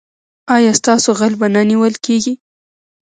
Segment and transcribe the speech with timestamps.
[0.55, 2.33] ایا ستاسو غل به نه نیول کیږي؟